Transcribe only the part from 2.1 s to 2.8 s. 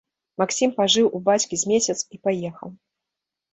і паехаў.